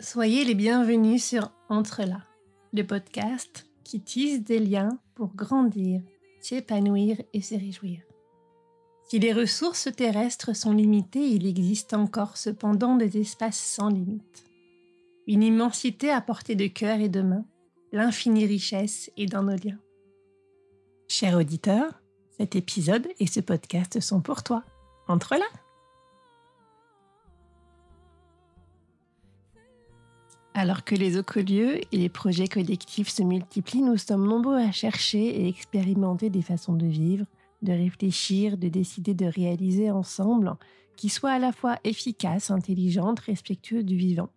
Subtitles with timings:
[0.00, 2.22] Soyez les bienvenus sur Entre là,
[2.72, 6.00] le podcast qui tisse des liens pour grandir,
[6.40, 8.00] s'épanouir et se réjouir.
[9.10, 14.46] Si les ressources terrestres sont limitées, il existe encore cependant des espaces sans limite.
[15.26, 17.44] Une immensité à portée de cœur et de main,
[17.92, 19.80] l'infinie richesse est dans nos liens.
[21.08, 22.00] Cher auditeur,
[22.38, 24.64] cet épisode et ce podcast sont pour toi.
[25.08, 25.69] Entre là!
[30.54, 35.42] Alors que les écolieux et les projets collectifs se multiplient, nous sommes nombreux à chercher
[35.42, 37.24] et expérimenter des façons de vivre,
[37.62, 40.54] de réfléchir, de décider de réaliser ensemble,
[40.96, 44.28] qui soient à la fois efficaces, intelligentes, respectueuses du vivant,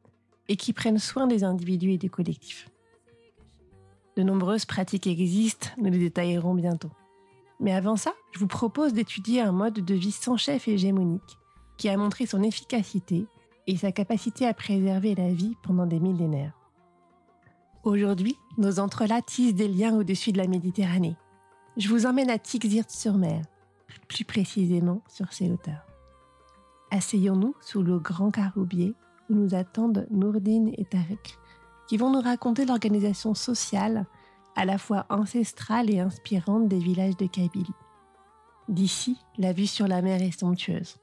[0.48, 2.70] et qui prennent soin des individus et des collectifs.
[4.16, 6.92] De nombreuses pratiques existent, nous les détaillerons bientôt.
[7.60, 11.38] Mais avant ça, je vous propose d'étudier un mode de vie sans chef hégémonique,
[11.78, 13.26] qui a montré son efficacité
[13.68, 16.54] et sa capacité à préserver la vie pendant des millénaires.
[17.84, 21.18] Aujourd'hui, nos entrelacs tissent des liens au-dessus de la Méditerranée.
[21.76, 23.42] Je vous emmène à Tixir-sur-Mer,
[24.08, 25.86] plus précisément sur ses hauteurs.
[26.92, 28.94] Asseyons-nous sous le grand caroubier
[29.30, 31.38] où nous attendent Nourdine et Tarek,
[31.88, 34.06] qui vont nous raconter l'organisation sociale
[34.56, 37.74] à la fois ancestrale et inspirante des villages de Kabylie.
[38.70, 40.98] D'ici, la vue sur la mer est somptueuse.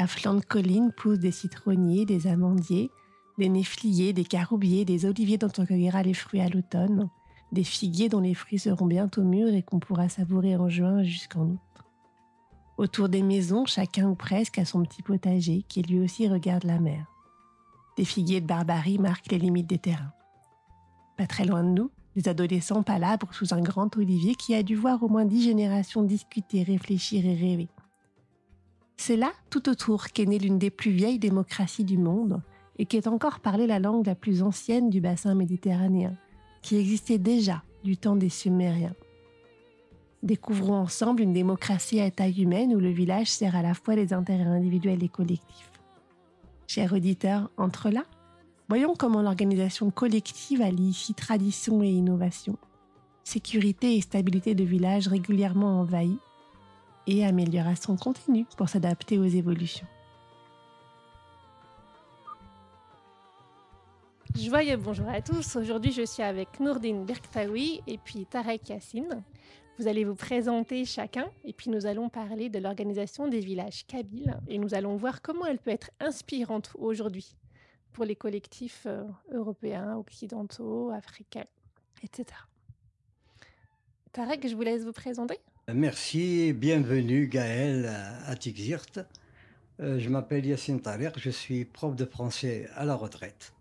[0.00, 2.92] À flanc de colline poussent des citronniers, des amandiers,
[3.36, 7.08] des néfliers, des caroubiers, des oliviers dont on cueillera les fruits à l'automne,
[7.50, 11.46] des figuiers dont les fruits seront bientôt mûrs et qu'on pourra savourer en juin jusqu'en
[11.46, 11.58] août.
[12.76, 16.78] Autour des maisons, chacun ou presque a son petit potager qui lui aussi regarde la
[16.78, 17.04] mer.
[17.96, 20.12] Des figuiers de barbarie marquent les limites des terrains.
[21.16, 24.76] Pas très loin de nous, des adolescents palabrent sous un grand olivier qui a dû
[24.76, 27.68] voir au moins dix générations discuter, réfléchir et rêver.
[28.98, 32.42] C'est là, tout autour, qu'est née l'une des plus vieilles démocraties du monde
[32.78, 36.14] et qui est encore parlée la langue la plus ancienne du bassin méditerranéen,
[36.62, 38.94] qui existait déjà du temps des Sumériens.
[40.22, 44.12] Découvrons ensemble une démocratie à taille humaine où le village sert à la fois les
[44.12, 45.70] intérêts individuels et collectifs.
[46.66, 48.02] Chers auditeurs, entre là,
[48.68, 52.58] voyons comment l'organisation collective allie ici tradition et innovation,
[53.22, 56.18] sécurité et stabilité de village régulièrement envahis,
[57.08, 59.86] et amélioration continue pour s'adapter aux évolutions.
[64.36, 65.56] Joyeux bonjour à tous.
[65.56, 69.24] Aujourd'hui, je suis avec Nourdine Berktaoui et puis Tarek Yassine.
[69.78, 74.38] Vous allez vous présenter chacun et puis nous allons parler de l'organisation des villages kabyles
[74.46, 77.34] et nous allons voir comment elle peut être inspirante aujourd'hui
[77.92, 81.46] pour les collectifs euh, européens, occidentaux, africains,
[82.02, 82.38] etc.
[84.12, 85.40] Tarek, je vous laisse vous présenter.
[85.74, 89.00] Merci, bienvenue Gaël à Tixirt.
[89.80, 93.52] Euh, je m'appelle Yassine Tarek, je suis prof de français à la retraite.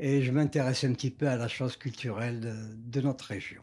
[0.00, 2.40] Et je m'intéresse un petit peu à la chose culturelle
[2.74, 3.62] de, notre région.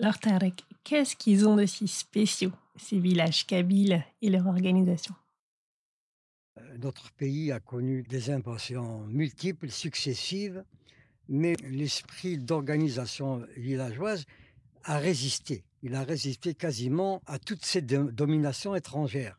[0.00, 5.14] Alors Tarek, qu'est-ce qu'ils ont de si spéciaux, ces villages kabyles et leur organisation?
[6.58, 10.64] Euh, Notre pays a connu des invasions multiples, successives,
[11.28, 14.24] mais l'esprit d'organisation villageoise
[14.88, 19.38] a résisté il a résisté quasiment à toutes ces dominations étrangères,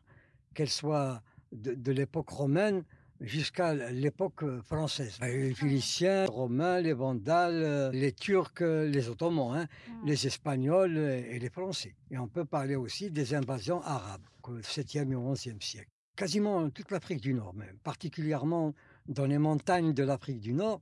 [0.54, 1.22] qu'elles soient
[1.52, 2.84] de, l'époque romaine
[3.20, 5.18] jusqu'à l'époque euh, française.
[5.20, 10.06] Les Philiciens, les Romains, les Vandales, euh, les Turcs, euh, les Ottomans, hein, mmh.
[10.06, 11.94] les Espagnols et les Français.
[12.10, 15.90] Et on peut parler aussi des invasions arabes, au 7e et 11e siècle.
[16.16, 18.74] Quasiment toute l'Afrique du Nord même, particulièrement
[19.06, 20.80] dans les montagnes de l'Afrique du Nord,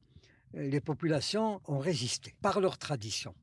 [0.54, 3.34] les populations ont résisté par leur tradition,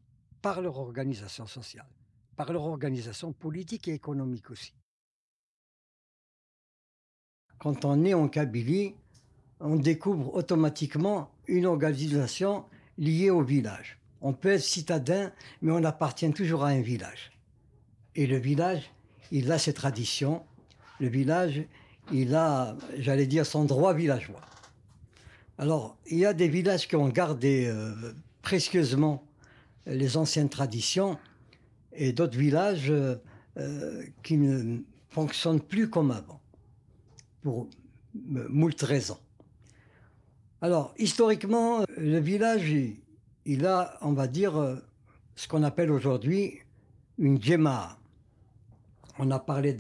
[0.45, 1.87] par leur organisation sociale
[2.35, 4.73] par leur organisation politique et économique aussi.
[7.57, 8.93] Quand on est en Kabylie,
[9.59, 12.65] on découvre automatiquement une organisation
[12.99, 13.97] liée au village.
[14.21, 15.31] On peut être citadin,
[15.63, 17.31] mais on appartient toujours à un village.
[18.13, 18.91] Et le village,
[19.31, 20.45] il a ses traditions.
[20.99, 21.63] Le village,
[22.11, 24.45] il a, j'allais dire, son droit villageois.
[25.57, 28.13] Alors, il y a des villages qui ont gardé euh,
[28.43, 29.25] précieusement
[29.85, 31.17] les anciennes traditions
[31.93, 33.15] et d'autres villages euh,
[33.57, 34.79] euh, qui ne
[35.09, 36.41] fonctionnent plus comme avant,
[37.41, 37.69] pour
[38.13, 39.19] moult raisons.
[40.61, 42.73] Alors, historiquement, le village,
[43.45, 44.75] il a, on va dire, euh,
[45.35, 46.59] ce qu'on appelle aujourd'hui
[47.17, 47.97] une djema.
[49.19, 49.77] On a parlé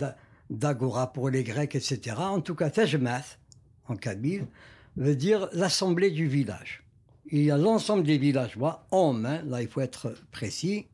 [0.49, 2.15] d'agora pour les Grecs, etc.
[2.19, 3.39] En tout cas, Tejmath,
[3.87, 4.47] en kabyle,
[4.95, 6.84] veut dire l'assemblée du village.
[7.31, 10.85] Il y a l'ensemble des villageois, hommes, hein, là il faut être précis,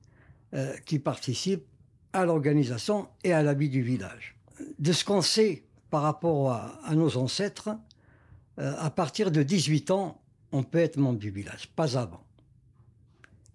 [0.53, 1.67] euh, qui participent
[2.13, 4.35] à l'organisation et à la vie du village.
[4.79, 7.69] De ce qu'on sait par rapport à, nos ancêtres,
[8.59, 12.23] euh, à partir de 18 ans, on peut être membre du village, pas avant.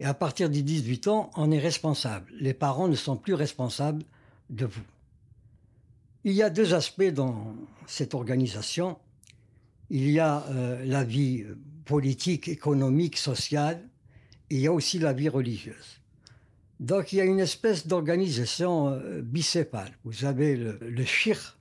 [0.01, 2.31] Et à partir de 18 ans, on est responsable.
[2.39, 4.05] Les parents ne sont plus responsables
[4.51, 4.85] de vous.
[6.25, 7.55] Il y a deux aspects dans
[7.87, 8.99] cette organisation.
[9.89, 11.45] Il y a euh, la vie
[11.87, 13.89] politique, économique, sociale,
[14.51, 16.03] il y a aussi la vie religieuse.
[16.79, 19.93] Donc il y a une espèce d'organisation euh, bicépale.
[20.05, 21.59] Vous avez le, le shir,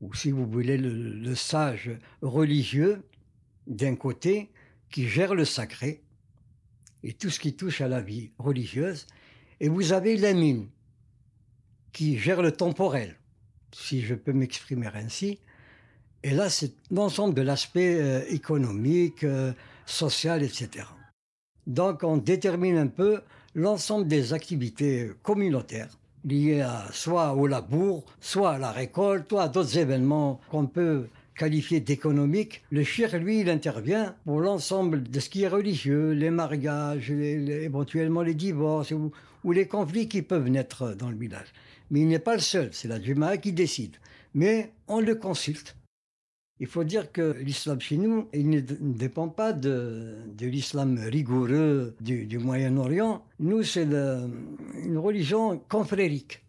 [0.00, 1.90] ou si vous voulez le sage
[2.22, 3.02] religieux,
[3.66, 4.50] d'un côté,
[4.90, 6.02] qui gère le sacré,
[7.02, 9.06] et tout ce qui touche à la vie religieuse,
[9.60, 10.68] et vous avez l'émine,
[11.92, 13.16] qui gère le temporel,
[13.72, 15.38] si je peux m'exprimer ainsi.
[16.22, 19.52] Et là, c'est l'ensemble de l'aspect euh, économique, euh,
[19.84, 20.86] social, etc.
[21.66, 23.20] Donc, on détermine un peu
[23.54, 29.48] l'ensemble des activités communautaires liées à, soit au labour, soit à la récolte, soit à
[29.48, 35.28] d'autres événements qu'on peut qualifié d'économique, le shir, lui, il intervient pour l'ensemble de ce
[35.28, 39.12] qui est religieux, les mariages, éventuellement les divorces ou,
[39.52, 41.52] les conflits qui peuvent naître dans le village.
[41.90, 43.96] Mais il n'est pas le seul, c'est la Juma qui décide.
[44.34, 45.75] Mais on le consulte.
[46.58, 52.38] Il faut dire que l'islam chez nous, il ne dépend pas de, l'islam rigoureux du,
[52.38, 53.22] Moyen-Orient.
[53.40, 56.42] Nous, c'est une religion confrérique.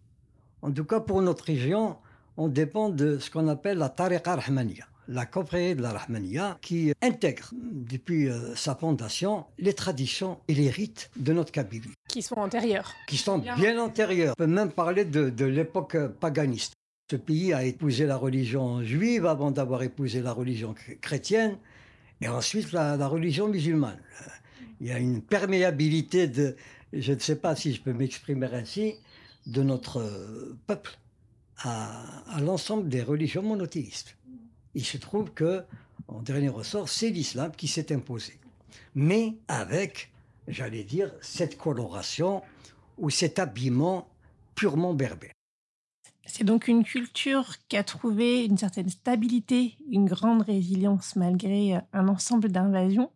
[0.62, 1.98] En tout cas, pour notre région,
[2.38, 6.94] on dépend de ce qu'on appelle la tariqa rahmaniya, la confrérie de la rahmaniya, qui
[7.01, 11.94] intègre depuis euh, sa fondation les traditions et les rites de notre Kabylie.
[12.07, 12.94] Qui sont antérieurs.
[13.07, 14.33] Qui sont bien, antérieurs.
[14.38, 16.74] On peut même parler de, l'époque paganiste.
[17.09, 21.57] Ce pays a épousé la religion juive avant d'avoir épousé la religion chrétienne
[22.19, 24.01] et ensuite la, religion musulmane.
[24.81, 26.57] Il y a une perméabilité de,
[26.92, 28.95] je ne sais pas si je peux m'exprimer ainsi,
[29.45, 30.04] de notre
[30.68, 30.98] peuple
[31.59, 32.04] à,
[32.42, 34.18] l'ensemble des religions monothéistes.
[34.75, 35.63] Il se trouve que,
[36.09, 38.38] en dernier ressort, c'est l'islam qui s'est imposé.
[38.95, 40.12] Mais avec,
[40.50, 42.44] j'allais dire, cette coloration
[42.98, 44.09] ou cet habillement
[44.56, 45.37] purement berbère.
[46.27, 52.07] C'est donc une culture qui a trouvé une certaine stabilité, une grande résilience malgré un
[52.07, 53.12] ensemble d'invasions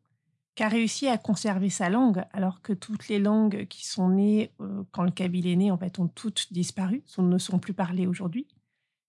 [0.56, 4.52] qui a réussi à conserver sa langue, alors que toutes les langues qui sont nées
[4.60, 7.74] euh, quand le Kabyle est né, en fait, ont toutes disparu, sont, ne sont plus
[7.74, 8.48] parlées aujourd'hui.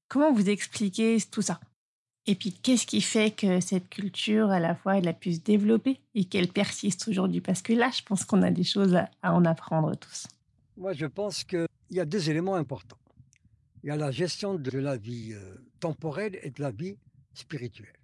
[0.09, 1.59] Comment vous expliquez tout ça?
[2.27, 5.41] Et puis, qu'est-ce qui fait que cette culture, à la fois, elle a pu se
[5.41, 7.41] développer et qu'elle persiste aujourd'hui?
[7.41, 10.29] Parce que là, je pense qu'on a des choses à, en apprendre tous.
[10.77, 12.99] Moi, je pense qu'il y a deux éléments importants.
[13.83, 16.97] Il y a la gestion de la vie euh, temporelle et de la vie
[17.35, 17.97] spirituelle.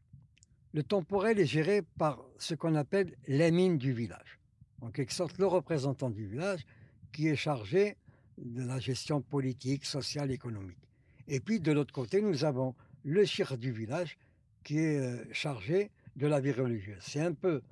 [0.73, 4.39] Le temporel est géré par ce qu'on appelle l'émine du village.
[4.81, 6.67] En quelque sorte, le représentant du village
[7.13, 7.97] qui est chargé
[8.39, 10.79] de la gestion politique, sociale, économique.
[11.27, 14.19] Et puis, de l'autre côté, nous avons le chir du village
[14.65, 16.99] qui est euh, chargé de la vie religieuse.
[17.01, 17.63] C'est un peu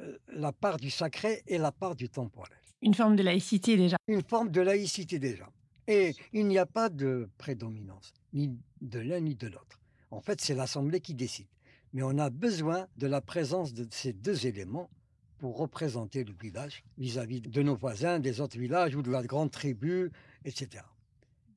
[0.00, 2.56] euh, la part du sacré et la part du temporel.
[2.82, 3.96] Une forme de laïcité déjà.
[4.08, 5.48] Une forme de laïcité déjà.
[5.86, 9.80] Et il n'y a pas de prédominance, ni de l'un ni de l'autre.
[10.10, 11.46] En fait, c'est l'Assemblée qui décide.
[11.92, 14.90] Mais on a besoin de la présence de ces deux éléments
[15.38, 19.50] pour représenter le village vis-à-vis de nos voisins, des autres villages ou de la grande
[19.50, 20.10] tribu,
[20.44, 20.84] etc.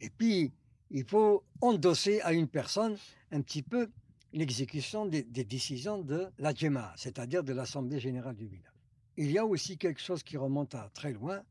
[0.01, 0.51] Et puis,
[0.91, 2.97] il faut endosser à une personne
[3.31, 3.89] un petit peu
[4.33, 8.73] l'exécution des, décisions de la Djema, c'est-à-dire de l'Assemblée générale du village.
[9.15, 11.41] Il y a aussi quelque chose qui remonte à très loin,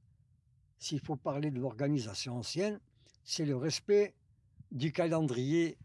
[0.79, 2.79] s'il faut parler de l'organisation ancienne,
[3.25, 4.15] c'est le respect
[4.73, 5.77] du calendrier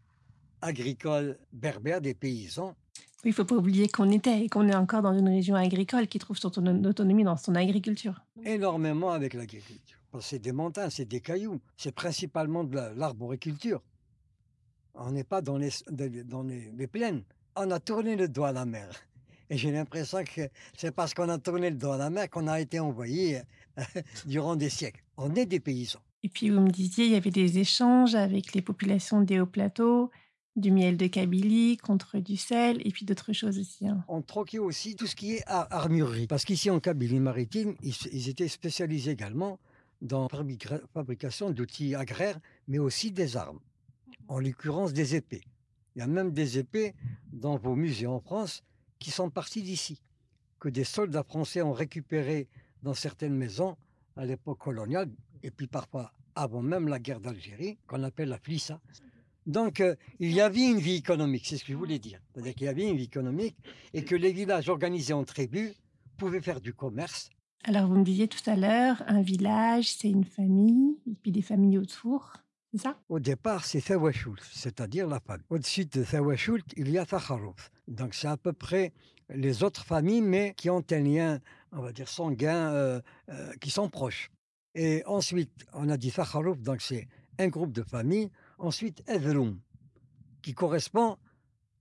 [0.60, 2.76] agricole berbère des paysans
[3.24, 6.08] il ne faut pas oublier qu'on était et qu'on est encore dans une région agricole
[6.08, 6.50] qui trouve son
[6.84, 8.20] autonomie dans son agriculture.
[8.44, 9.98] Énormément avec l'agriculture.
[10.20, 13.80] C'est des montagnes, c'est des cailloux, c'est principalement de l'arboriculture.
[14.94, 17.22] On n'est pas dans, les, dans les, plaines.
[17.56, 18.90] On a tourné le doigt à la mer.
[19.48, 22.48] Et j'ai l'impression que c'est parce qu'on a tourné le doigt à la mer qu'on
[22.48, 23.40] a été envoyé
[24.26, 25.02] durant des siècles.
[25.16, 26.00] On est des paysans.
[26.22, 29.46] Et puis vous me disiez, il y avait des échanges avec les populations des hauts
[29.46, 30.10] plateaux
[30.56, 33.88] du miel de Kabylie contre du sel et puis d'autres choses aussi.
[33.88, 34.04] Hein.
[34.08, 36.26] On troquait aussi tout ce qui est armurerie.
[36.26, 39.58] Parce qu'ici en Kabylie maritime, ils, étaient spécialisés également
[40.00, 42.38] dans la fabrication d'outils agraires,
[42.68, 43.60] mais aussi des armes,
[44.28, 45.44] en l'occurrence des épées.
[45.94, 46.94] Il y a même des épées
[47.32, 48.62] dans vos musées en France
[48.98, 50.02] qui sont parties d'ici,
[50.58, 52.48] que des soldats français ont récupéré
[52.82, 53.76] dans certaines maisons
[54.16, 55.10] à l'époque coloniale,
[55.42, 58.80] et puis parfois avant même la guerre d'Algérie, qu'on appelle la flissa.
[59.46, 62.20] Donc, euh, il y avait une vie économique, c'est ce que je voulais dire.
[62.32, 63.56] C'est-à-dire qu'il y avait une vie économique
[63.92, 65.74] et que les villages organisés en tribus
[66.16, 67.28] pouvaient faire du commerce.
[67.64, 71.42] Alors, vous me disiez tout à l'heure, un village, c'est une famille, et puis des
[71.42, 72.32] familles autour,
[72.72, 72.98] c'est ça?
[73.08, 75.44] Au départ, c'est Thawashult, c'est-à-dire la famille.
[75.50, 77.70] Au-dessus de Thawashult, il y a Takharouf.
[77.86, 78.92] Donc, c'est à peu près
[79.28, 81.40] les autres familles, mais qui ont un lien,
[81.72, 83.00] on va dire, sanguin, euh,
[83.30, 84.30] euh, qui sont proches.
[84.74, 88.30] Et ensuite, on a dit Sakharouf, donc c'est un groupe de familles.
[88.58, 89.60] Ensuite, Edrum,
[90.42, 91.18] qui correspond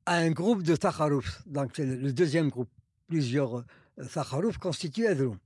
[0.06, 1.44] à un groupe de Sakharouf.
[1.46, 2.70] Donc c'est le deuxième groupe.
[3.08, 3.64] Plusieurs euh,
[4.08, 5.38] Sakharouf constituent Edrum.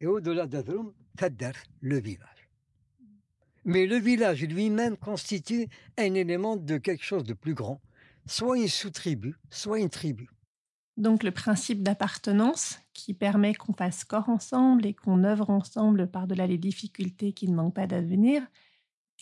[0.00, 2.48] Et au-delà d'Edrum, Fadder, le village.
[3.64, 7.80] Mais le village lui-même constitue un élément de quelque chose de plus grand,
[8.24, 10.28] soit une sous-tribu, soit une tribu.
[10.98, 16.48] Donc le principe d'appartenance qui permet qu'on fasse corps ensemble et qu'on œuvre ensemble par-delà
[16.48, 18.42] les difficultés qui ne manquent pas d'advenir.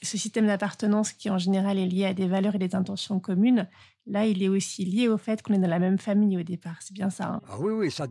[0.02, 3.68] Ce système d'appartenance qui en général est lié à des valeurs et des intentions communes,
[4.06, 6.80] là il est aussi lié au fait qu'on est dans la même famille au départ.
[6.80, 7.26] C'est bien ça.
[7.26, 7.42] Hein?
[7.46, 8.06] Ah oui, oui, ça,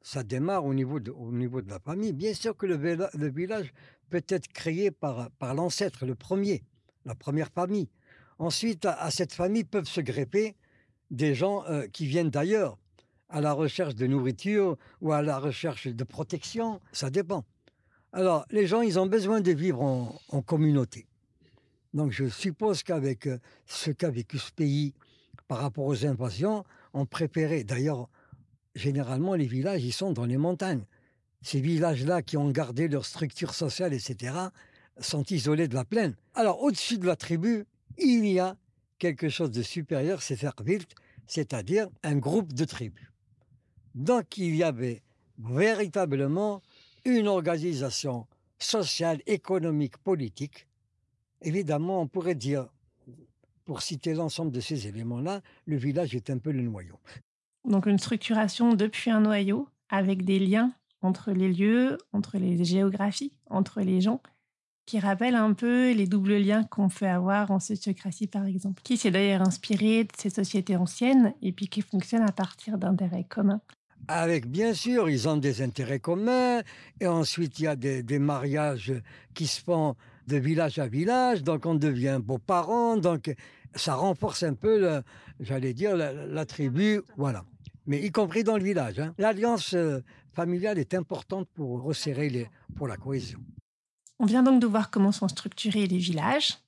[0.00, 2.12] ça, démarre au niveau, de, au niveau de la famille.
[2.12, 3.72] Bien sûr que le, village
[4.10, 6.62] peut être créé par, par l'ancêtre, le premier,
[7.04, 7.88] la première famille.
[8.38, 10.54] Ensuite, à, à cette famille peuvent se greffer
[11.10, 12.78] des gens euh, qui viennent d'ailleurs,
[13.28, 17.44] à la recherche de nourriture ou à la recherche de protection, ça dépend.
[18.12, 21.06] Alors, les gens, ils ont besoin de vivre en, communauté.
[21.92, 24.94] Donc, je suppose qu'avec euh, ce qu'a vécu ce pays
[25.48, 28.08] par rapport aux invasions, on préférait, d'ailleurs,
[28.74, 30.84] généralement, les villages, ils sont dans les montagnes.
[31.42, 34.34] Ces villages-là qui ont gardé leur structure sociale, etc.,
[34.98, 36.14] sont isolés de la plaine.
[36.34, 37.66] Alors, au-dessus de la tribu,
[37.98, 38.56] il y a
[38.98, 40.94] quelque chose de supérieur, c'est Ferwilt,
[41.26, 43.10] c'est-à-dire un groupe de tribus.
[43.94, 45.02] Donc il y avait
[45.38, 46.62] véritablement
[47.04, 48.26] une organisation
[48.58, 50.66] sociale, économique, politique.
[51.42, 52.68] Évidemment, on pourrait dire,
[53.64, 56.98] pour citer l'ensemble de ces éléments-là, le village est un peu le noyau.
[57.64, 60.72] Donc une structuration depuis un noyau, avec des liens
[61.02, 64.20] entre les lieux, entre les géographies, entre les gens
[64.86, 68.96] qui rappelle un peu les doubles liens qu'on peut avoir en sociocratie, par exemple, qui
[68.96, 73.60] s'est d'ailleurs inspiré de ces sociétés anciennes et puis qui fonctionnent à partir d'intérêts communs.
[74.08, 76.62] Avec, bien sûr, ils ont des intérêts communs,
[77.00, 78.92] et ensuite il y a des, mariages
[79.34, 79.96] qui se font
[80.28, 83.34] de village à village, donc on devient beaux-parents, donc
[83.74, 85.02] ça renforce un peu,
[85.40, 87.44] j'allais dire, la, tribu, voilà.
[87.88, 89.00] Mais y compris dans le village.
[89.00, 89.14] Hein.
[89.18, 90.00] L'alliance euh,
[90.32, 93.38] familiale est importante pour resserrer les, pour la cohésion.
[94.18, 96.58] On vient donc de voir comment sont structurés les villages.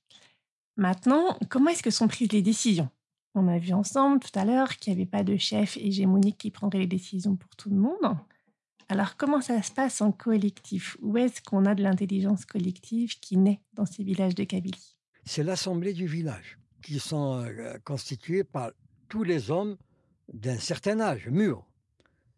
[0.77, 2.89] Maintenant, comment est-ce que sont prises les décisions?
[3.35, 6.51] On a vu ensemble tout à l'heure qu'il n'y avait pas de chef hégémonique qui
[6.51, 8.17] prendrait les décisions pour tout le monde.
[8.87, 10.97] Alors comment ça se passe en collectif?
[11.01, 14.95] Où est-ce qu'on a de l'intelligence collective qui naît dans ces villages de Kabylie?
[15.25, 18.71] C'est l'assemblée du village, qui sont euh, constitués par
[19.07, 19.77] tous les hommes
[20.33, 21.65] d'un certain âge, mûrs.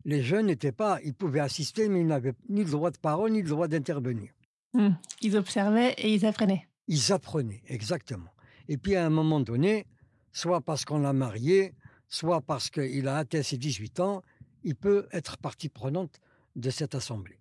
[0.03, 3.31] Les jeunes n'étaient pas, ils pouvaient assister, mais ils n'avaient ni le droit de parole,
[3.31, 4.31] ni le droit d'intervenir.
[4.73, 4.89] Mmh.
[5.21, 6.67] Ils observaient et ils apprenaient.
[6.87, 8.31] Ils apprenaient, exactement.
[8.67, 9.85] Et puis à un moment donné,
[10.31, 11.73] soit parce qu'on l'a marié,
[12.07, 14.21] soit parce qu'il a atteint ses 18 ans,
[14.63, 16.19] il peut être partie prenante
[16.55, 17.37] de cette assemblée.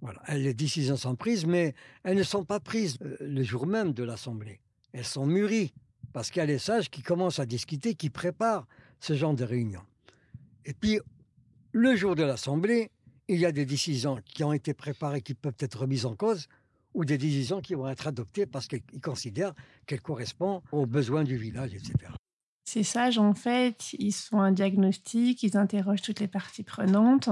[0.00, 0.22] Voilà.
[0.28, 1.74] Les décisions sont prises, mais
[2.04, 4.60] elles ne sont pas prises euh, le jour même de l'assemblée.
[4.92, 5.72] Elles sont mûries,
[6.12, 8.66] parce qu'il y a les sages qui commencent à discuter, qui préparent
[9.00, 9.82] ce genre de réunion.
[10.64, 11.00] Et puis,
[11.72, 12.90] le jour de l'assemblée,
[13.28, 16.48] il y a des décisions qui ont été préparées qui peuvent être remises en cause
[16.94, 19.54] ou des décisions qui vont être adoptées parce qu'ils considèrent
[19.86, 21.94] qu'elles correspondent aux besoins du village, etc.
[22.64, 27.30] Ces sages, en fait, ils font un diagnostic, ils interrogent toutes les parties prenantes,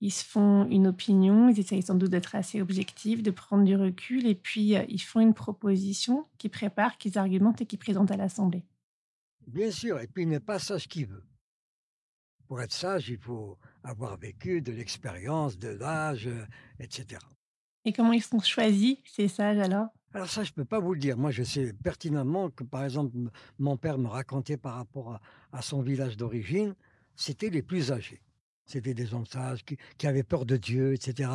[0.00, 3.76] ils se font une opinion, ils essayent sans doute d'être assez objectifs, de prendre du
[3.76, 8.10] recul, et puis euh, ils font une proposition qu'ils préparent, qu'ils argumentent et qu'ils présentent
[8.10, 8.64] à l'Assemblée.
[9.46, 11.24] Bien sûr, et puis il n'est pas sage qui veut.
[12.46, 16.44] Pour être sage, il faut avoir vécu de l'expérience, de l'âge, euh,
[16.78, 17.20] etc.
[17.84, 19.86] Et comment ils sont choisis, ces sages, alors?
[20.12, 21.16] Alors ça, je ne peux pas vous le dire.
[21.16, 23.16] Moi, je sais pertinemment que, par exemple,
[23.58, 25.20] mon père me racontait par rapport
[25.52, 26.74] à, son village d'origine,
[27.16, 28.20] c'était les plus âgés.
[28.66, 31.30] C'était des hommes sages qui, avaient peur de Dieu, etc.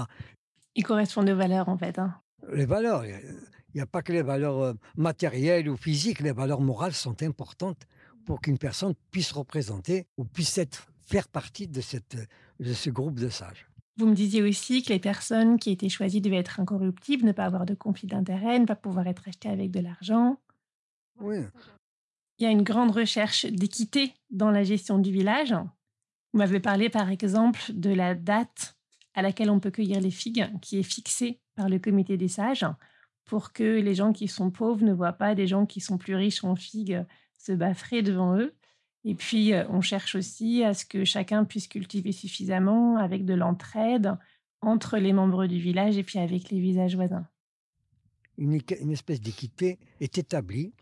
[0.76, 1.98] Ils correspondent aux valeurs, en fait.
[1.98, 2.16] Hein.
[2.52, 3.16] Les valeurs, il
[3.74, 7.88] n'y a, pas que les valeurs euh, matérielles ou physiques, les valeurs morales sont importantes
[8.26, 12.18] pour qu'une personne puisse représenter ou puisse être faire partie de, cette,
[12.60, 13.68] de ce groupe de sages.
[13.98, 17.46] Vous me disiez aussi que les personnes qui étaient choisies devaient être incorruptibles, ne pas
[17.46, 20.40] avoir de conflit d'intérêt, ne pas pouvoir être achetées avec de l'argent.
[21.20, 21.38] Oui.
[22.40, 25.54] Il y a une grande recherche d'équité dans la gestion du village.
[25.54, 28.76] Vous m'avez parlé par exemple de la date
[29.14, 32.66] à laquelle on peut cueillir les figues, qui est fixée par le comité des sages,
[33.26, 36.16] pour que les gens qui sont pauvres ne voient pas des gens qui sont plus
[36.16, 37.06] riches en figues
[37.38, 38.56] se baffrer devant eux.
[39.06, 43.34] Et puis, euh, on cherche aussi à ce que chacun puisse cultiver suffisamment avec de
[43.34, 44.18] l'entraide
[44.62, 47.28] entre les membres du village et puis avec les villages voisins.
[48.38, 50.74] Une, une espèce d'équité est établie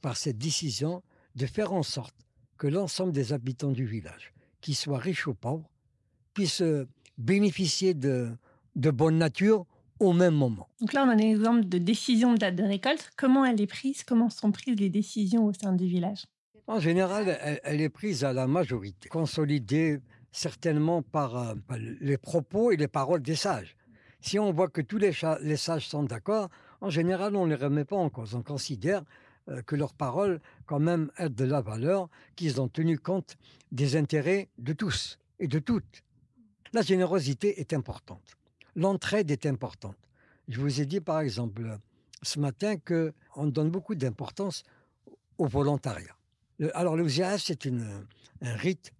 [0.00, 1.02] par cette décision
[1.34, 2.14] de faire en sorte
[2.56, 5.70] que l'ensemble des habitants du village, qu'ils soient riches ou pauvres,
[6.34, 8.30] puissent euh, bénéficier de,
[8.76, 9.66] de bonne nature
[10.00, 10.68] au même moment.
[10.80, 13.10] Donc là, on a un exemple de décision de date de récolte.
[13.16, 14.04] Comment elle est prise?
[14.04, 16.24] Comment sont prises les décisions au sein du village?
[16.68, 21.54] En général, elle, est prise à la majorité, consolidée certainement par euh,
[22.02, 23.74] les propos et les paroles des sages.
[24.20, 26.50] Si on voit que tous les, les sages sont d'accord,
[26.82, 28.34] en général, on ne les remet pas en cause.
[28.34, 29.02] On considère
[29.48, 33.38] euh, que leurs paroles, quand même, aient de la valeur, qu'ils ont tenu compte
[33.72, 36.02] des intérêts de tous et de toutes.
[36.74, 38.36] La générosité est importante.
[38.76, 39.96] L'entraide est importante.
[40.48, 41.78] Je vous ai dit, par exemple,
[42.20, 44.64] ce matin, qu'on donne beaucoup d'importance
[45.38, 46.17] au volontariat.
[46.74, 48.92] Alors, le c'est un rite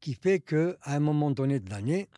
[0.00, 2.08] qui fait qu'à un moment donné de l'année,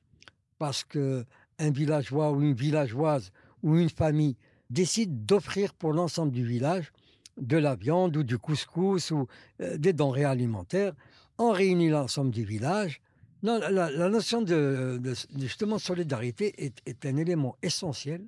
[0.58, 1.24] parce qu'un
[1.58, 3.30] villageois ou une villageoise
[3.62, 4.36] ou une famille
[4.70, 6.92] décide d'offrir pour l'ensemble du village
[7.36, 9.26] de la viande ou du couscous ou
[9.60, 10.92] euh, des denrées alimentaires,
[11.38, 13.00] on réunit l'ensemble du village.
[13.42, 15.00] Non, la, notion de,
[15.36, 18.24] justement solidarité est, un élément essentiel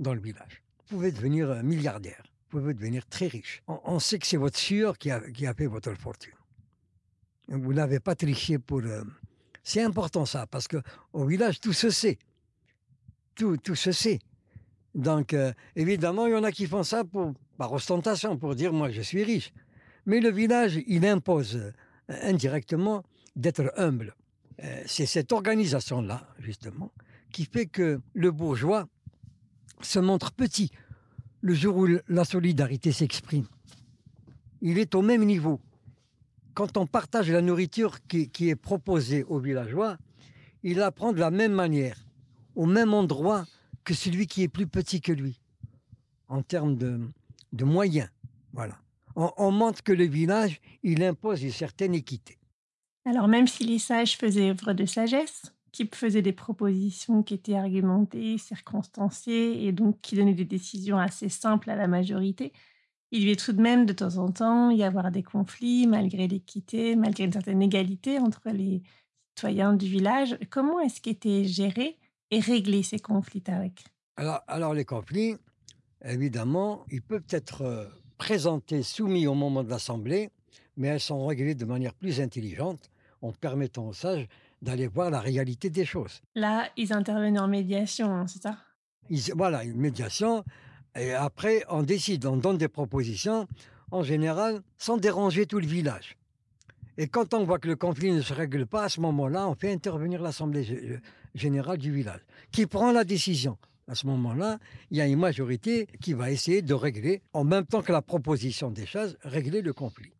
[0.00, 0.62] dans le village.
[0.78, 3.62] Vous pouvez devenir euh, milliardaire, vous pouvez devenir très riche.
[3.66, 5.20] On, sait que c'est votre sueur qui a,
[5.54, 6.32] fait votre fortune.
[7.48, 8.78] Vous n'avez pas triché pour...
[8.78, 9.02] Euh,
[9.64, 12.18] c'est important ça, parce qu'au village, tout se sait.
[13.34, 14.20] Tout, tout se sait.
[14.94, 18.72] Donc, euh, évidemment, il y en a qui font ça pour, par ostentation, pour dire
[18.72, 19.52] moi je suis riche.
[20.06, 21.72] Mais le village, il impose euh,
[22.08, 23.02] indirectement
[23.34, 24.14] d'être humble.
[24.86, 26.90] c'est cette organisation-là, justement,
[27.30, 28.88] qui fait que le bourgeois
[29.82, 30.70] se montre petit
[31.40, 33.46] le jour où la solidarité s'exprime.
[34.62, 35.60] Il est au même niveau
[36.56, 39.98] quand on partage la nourriture qui, est proposée aux villageois,
[40.62, 41.98] il la prend de la même manière,
[42.54, 43.44] au même endroit
[43.84, 45.38] que celui qui est plus petit que lui,
[46.28, 48.08] en termes de, moyens.
[48.54, 48.78] Voilà.
[49.16, 52.38] On, montre que le village, il impose une certaine équité.
[53.04, 57.54] Alors même si les sages faisaient œuvre de sagesse, qui faisaient des propositions qui étaient
[57.54, 62.54] argumentées, circonstanciées et donc qui donnaient des décisions assez simples à la majorité,
[63.10, 66.96] il devait tout de même de temps en temps y avoir des conflits malgré l'équité,
[66.96, 68.82] malgré une certaine égalité entre les
[69.36, 70.38] citoyens du village.
[70.48, 71.98] Comment est-ce qu'étaient gérés
[72.30, 73.84] et réglés ces conflits, Tarek
[74.16, 75.36] alors, alors les conflits,
[76.02, 77.84] évidemment, ils peuvent être euh,
[78.16, 80.30] présentés, soumis au moment de l'Assemblée,
[80.78, 84.26] mais elles sont réglées de manière plus intelligente en permettant aux sages
[84.66, 86.20] d'aller voir la réalité des choses.
[86.34, 88.58] Là, ils intervenaient en médiation, hein, c'est ça?
[89.34, 90.44] Voilà, une médiation.
[90.96, 93.46] Et après, on décide, on donne des propositions,
[93.92, 96.16] en général, sans déranger tout le village.
[96.98, 99.54] Et quand on voit que le conflit ne se règle pas, à ce moment-là, on
[99.54, 101.00] fait intervenir l'Assemblée
[101.34, 103.58] générale du village, qui prend la décision.
[103.88, 104.58] À ce moment-là,
[104.90, 108.02] il y a une majorité qui va essayer de régler, en même temps que la
[108.02, 110.12] proposition des choses, régler le conflit.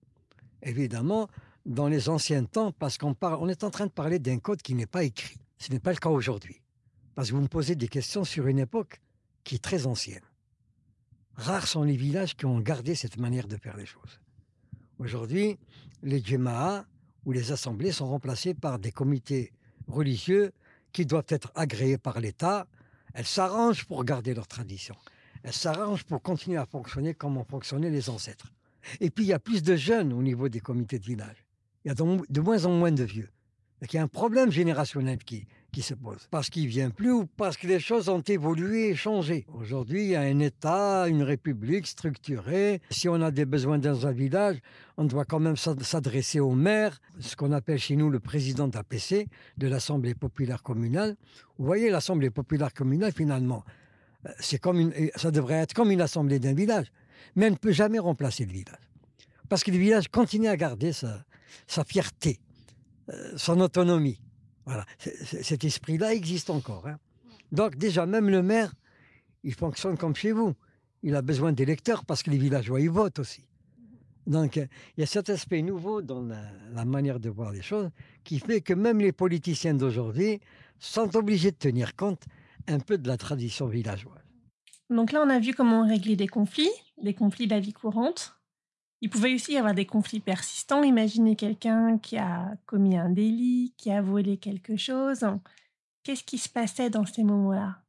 [0.63, 1.27] Évidemment,
[1.67, 4.75] dans les anciens temps, parce qu'on on est en train de parler d'un code qui
[4.75, 5.37] n'est pas écrit.
[5.59, 6.63] Ce n'est pas le cas aujourd'hui.
[7.15, 9.01] Parce que vous me posez des questions sur une époque
[9.43, 10.23] qui est très ancienne.
[11.35, 14.21] Rares sont les villages qui ont gardé cette manière de faire les choses.
[14.99, 15.59] Aujourd'hui,
[16.03, 16.85] les djemaas
[17.25, 19.53] ou les assemblées sont remplacées par des comités
[19.89, 20.53] religieux
[20.93, 22.67] qui doivent être agréés par l'État.
[23.13, 24.95] Elles s'arrangent pour garder leur tradition.
[25.43, 28.53] Elles s'arrangent pour continuer à fonctionner comme ont fonctionné les ancêtres.
[29.01, 31.46] Et puis, il y a plus de jeunes au niveau des comités de village.
[31.87, 33.29] Il y a de moins en moins de vieux.
[33.81, 35.47] Il y a un problème générationnel qui,
[35.81, 36.27] se pose.
[36.33, 39.47] Parce qu'il vient plus ou parce que les choses ont évolué et changé.
[39.55, 42.81] Aujourd'hui, il y a un État, une république structurée.
[42.91, 44.57] Si on a des besoins dans un village,
[44.97, 49.29] on doit quand même s'adresser au maire, ce qu'on appelle chez nous le président d'APC,
[49.57, 51.15] de l'Assemblée populaire communale.
[51.57, 53.63] Vous voyez, l'Assemblée populaire communale, finalement,
[54.27, 56.91] euh, comme une, ça devrait être comme une assemblée d'un village,
[57.37, 58.91] mais elle ne peut jamais remplacer le village.
[59.49, 61.25] Parce que le village continue à garder sa,
[61.67, 62.39] sa fierté,
[63.11, 64.21] euh, son autonomie.
[64.65, 66.89] Voilà, cet esprit-là existe encore.
[66.89, 66.99] Hein.
[67.53, 68.73] Donc déjà, même le maire,
[69.45, 70.55] il fonctionne comme chez vous.
[71.03, 73.47] Il a besoin d'électeurs parce que les villageois, ils votent aussi.
[74.27, 76.23] Donc il y a cet aspect nouveau dans
[76.75, 77.91] la, manière de voir les choses
[78.25, 80.41] qui fait que même les politiciens d'aujourd'hui
[80.81, 82.25] sont obligés de tenir compte
[82.67, 84.25] un peu de la tradition villageoise.
[84.91, 88.36] Donc là, on a vu comment régler des conflits, des conflits de la vie courante.
[89.03, 90.83] Il pouvait aussi y avoir des conflits persistants.
[90.83, 95.27] Imaginez quelqu'un qui a commis un délit, qui a volé quelque chose.
[96.03, 97.83] Qu'est-ce qui se passait dans ces moments-là?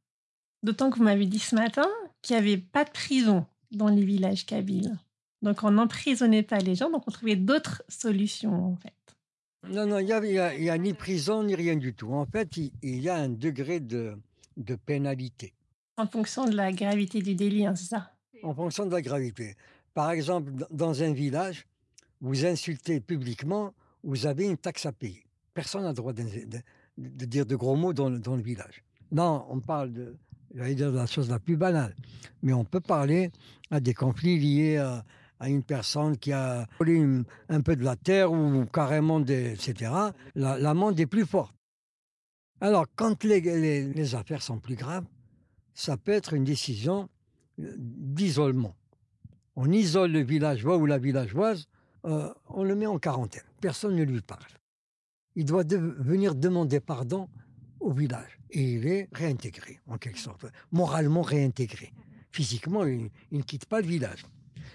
[0.62, 1.86] D'autant que vous m'avez dit ce matin
[2.20, 4.98] qu'il n'y avait pas de prison dans les villages kabyles.
[5.42, 8.92] Donc on n'emprisonnait pas les gens, donc on trouvait d'autres solutions en fait.
[9.68, 12.12] Non, non, il n'y a, ni prison ni rien du tout.
[12.12, 14.16] En fait, il, y a un degré de,
[14.56, 15.52] de pénalité.
[15.96, 18.12] En fonction de la gravité du délit, hein, c'est ça?
[18.42, 19.56] En fonction de la gravité.
[19.94, 21.66] Par exemple, dans un village,
[22.20, 25.24] vous insultez publiquement, vous avez une taxe à payer.
[25.54, 28.84] Personne n'a le droit de, dire de gros mots dans le, village.
[29.10, 30.16] Non, on parle de,
[30.54, 31.94] la chose la plus banale,
[32.42, 33.30] mais on peut parler
[33.70, 35.04] à des conflits liés à,
[35.48, 37.04] une personne qui a volé
[37.48, 39.92] un peu de la terre ou carrément des, etc.
[40.34, 41.54] La- L'amende est plus forte.
[42.60, 45.04] Alors, quand les, les- les affaires sont plus graves,
[45.74, 47.08] ça peut être une décision
[47.60, 48.74] euh, d'isolement.
[49.60, 51.66] On isole le villageois ou la villageoise,
[52.04, 53.42] euh, on le met en quarantaine.
[53.60, 54.52] Personne ne lui parle.
[55.34, 57.28] Il doit venir demander pardon
[57.80, 58.38] au village.
[58.50, 60.46] Et il est réintégré, en quelque sorte.
[60.70, 61.92] Moralement réintégré.
[62.30, 64.24] Physiquement, il, ne quitte pas le village.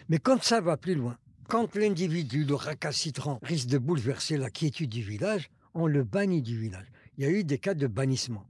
[0.10, 1.18] Mais quand ça va plus loin,
[1.48, 6.60] quand l'individu, le récalcitrant, risque de bouleverser la quiétude du village, on le bannit du
[6.60, 6.92] village.
[7.18, 8.50] Il y a eu des cas de bannissement.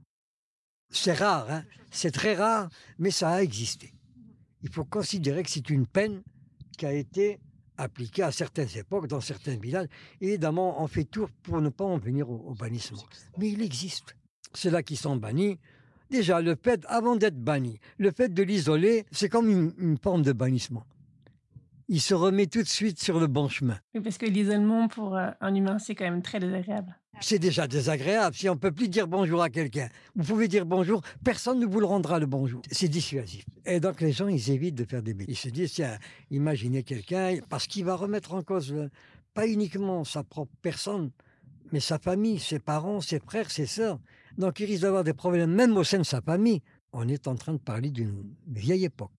[0.90, 3.93] C'est rare, hein c'est très rare, mais ça a existé.
[4.64, 6.22] Il faut considérer que c'est une peine
[6.78, 7.38] qui a été
[7.76, 9.88] appliquée à certaines époques dans certains villages.
[10.22, 13.02] Et évidemment, on fait tout pour ne pas en venir au, au bannissement.
[13.36, 14.16] Mais il existe.
[14.54, 15.58] Ceux-là qui sont bannis,
[16.10, 20.22] déjà, le fait, avant d'être banni, le fait de l'isoler, c'est comme une, une forme
[20.22, 20.84] de bannissement.
[21.88, 23.78] Il se remet tout de suite sur le bon chemin.
[23.94, 26.98] Oui, parce que l'isolement pour euh, un humain, c'est quand même très désagréable.
[27.20, 28.34] C'est déjà désagréable.
[28.34, 31.66] Si on ne peut plus dire bonjour à quelqu'un, vous pouvez dire bonjour, personne ne
[31.66, 32.62] vous le rendra le bonjour.
[32.70, 33.44] C'est dissuasif.
[33.64, 35.34] Et donc les gens, ils évitent de faire des bêtises.
[35.34, 35.98] Ils se disent, tiens,
[36.30, 38.90] imaginez quelqu'un, parce qu'il va remettre en cause, euh,
[39.32, 41.10] pas uniquement sa propre personne,
[41.72, 43.98] mais sa famille, ses parents, ses frères, ses sœurs.
[44.38, 46.60] Donc il risque d'avoir des problèmes même au sein de sa famille.
[46.92, 49.10] On est en train de parler d'une vieille époque.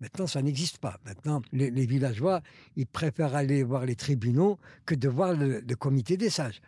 [0.00, 0.98] Maintenant, ça n'existe pas.
[1.04, 2.40] Maintenant, les, villageois,
[2.76, 6.62] ils préfèrent aller voir les tribunaux que de voir le, comité des sages.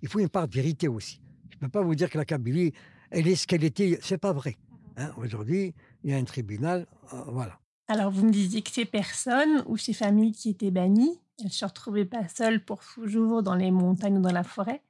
[0.00, 1.20] Il faut une part de vérité aussi.
[1.50, 2.72] Je ne peux pas vous dire que la Kabylie,
[3.10, 3.98] elle est ce qu'elle était.
[4.02, 4.56] C'est pas vrai.
[4.96, 5.12] hein.
[5.18, 6.86] Aujourd'hui, il y a un tribunal.
[7.12, 7.58] euh, voilà.
[7.88, 11.50] Alors, vous me disiez que ces personnes ou ces familles qui étaient bannies, elles ne
[11.50, 14.82] se retrouvaient pas seules pour toujours dans les montagnes ou dans la forêt.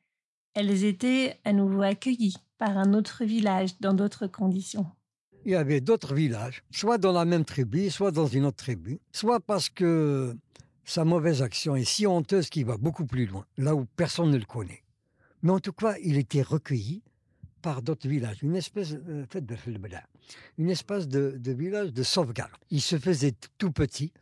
[0.55, 4.87] Elles étaient à nouveau accueillies par un autre village dans d'autres conditions.
[5.45, 9.01] Il y avait d'autres villages, soit dans la même tribu, soit dans une autre tribu,
[9.11, 10.37] soit parce que
[10.85, 14.39] sa mauvaise action est si honteuse qu'il va beaucoup plus loin, là où personne ne
[14.39, 14.83] le connaît.
[15.43, 17.03] Mais en tout cas, il était recueilli
[17.61, 19.25] par d'autres villages, une espèce, euh,
[20.59, 22.53] une espèce de, village de sauvegarde.
[22.71, 24.13] Il se faisait tout petit,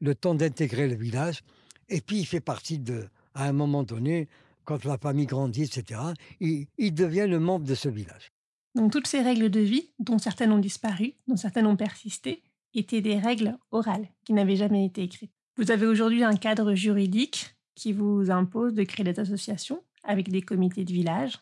[0.00, 1.40] le temps d'intégrer le village,
[1.88, 4.28] et puis il fait partie de, à un moment donné,
[4.64, 6.00] quand la famille grandit, etc.,
[6.40, 8.32] il, il devient le membre de ce village.
[8.74, 12.42] Donc, toutes ces règles de vie, dont certaines ont disparu, dont certaines ont persisté,
[12.74, 15.32] étaient des règles orales qui n'avaient jamais été écrites.
[15.56, 20.42] Vous avez aujourd'hui un cadre juridique qui vous impose de créer des associations avec des
[20.42, 21.38] comités de village.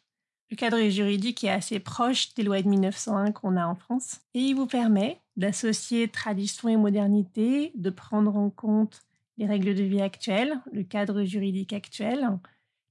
[0.50, 4.40] Le cadre juridique est assez proche des lois de 1901 qu'on a en France et
[4.40, 9.02] il vous permet d'associer tradition et modernité, de prendre en compte
[9.36, 12.28] les règles de vie actuelles, le cadre juridique actuel,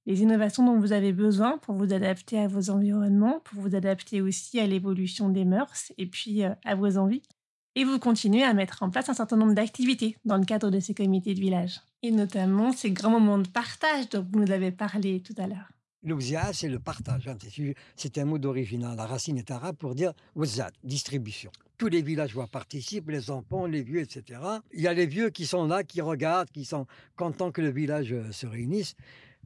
[0.08, 4.22] les innovations dont vous avez besoin pour vous adapter à vos environnements, pour vous adapter
[4.22, 7.22] aussi à l'évolution des mœurs et puis euh, à vos envies.
[7.76, 10.80] Et vous continuez à mettre en place un certain nombre d'activités dans le cadre de
[10.80, 11.82] ces comités de village.
[12.02, 15.70] Et notamment ces grands moments de partage dont vous nous avez parlé tout à l'heure.
[16.04, 17.28] L'ouzia, c'est le partage.
[17.28, 17.38] hein.
[17.96, 18.82] C'est- un mot d'origine.
[18.96, 21.52] La racine est arabe pour dire ouzad, distribution.
[21.78, 24.40] Tous les villageois participent, les enfants, les vieux, etc.
[24.74, 27.70] Il y a les vieux qui sont là, qui regardent, qui sont contents que le
[27.70, 28.96] village euh, se réunisse.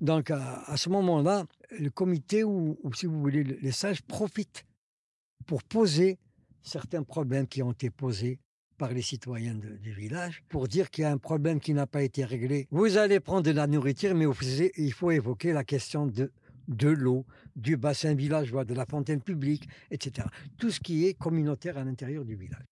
[0.02, 1.46] Donc, à, ce moment-là,
[1.80, 4.66] le comité ou, si vous voulez, le- les sages profitent
[5.46, 6.18] pour poser
[6.64, 8.40] certains problèmes qui ont été posés
[8.78, 12.02] par les citoyens du village pour dire qu'il y a un problème qui n'a pas
[12.02, 12.68] été réglé.
[12.72, 14.26] Vous allez prendre de la nourriture, mais
[14.78, 16.32] il faut évoquer la question de,
[16.68, 20.28] de l'eau, du bassin villageois, de la fontaine publique, etc.
[20.58, 22.66] Tout ce qui est communautaire à l'intérieur du village.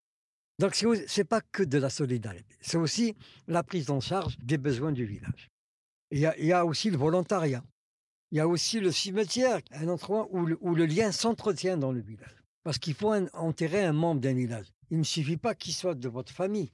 [0.58, 0.88] Donc, ce
[1.20, 3.15] n'est pas que de la solidarité, c'est aussi
[3.48, 5.50] la prise en charge des besoins du village.
[6.12, 7.63] Il y, a- il y a aussi le volontariat.
[8.32, 11.91] Il y a aussi le cimetière, un endroit où le, où le lien s'entretient dans
[11.91, 12.36] le village.
[12.63, 14.67] Parce qu'il faut un- enterrer un membre d'un village.
[14.91, 16.72] Il ne suffit pas qu'il soit de votre famille.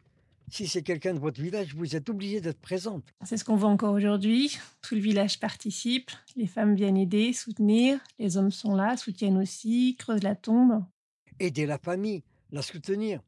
[0.50, 3.04] Si c'est quelqu'un de votre village, vous êtes obligé d'être présente.
[3.24, 4.58] C'est ce qu'on voit encore aujourd'hui.
[4.82, 9.96] Tout le village participe, les femmes viennent aider, soutenir, les hommes sont là, soutiennent aussi,
[9.98, 10.84] creusent la tombe.
[11.40, 13.22] Aider la famille, la soutenir.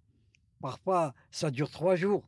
[0.61, 2.23] Parfois, ça dure trois jours.